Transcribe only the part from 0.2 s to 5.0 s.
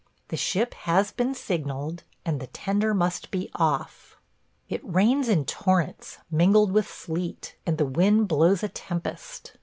The ship has been signaled, and the tender must be off. It